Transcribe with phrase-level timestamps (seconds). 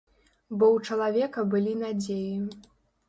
[0.57, 2.33] Бо ў чалавека былі надзеі.